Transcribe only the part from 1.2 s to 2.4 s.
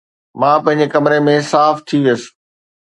۾ صاف ٿي ويس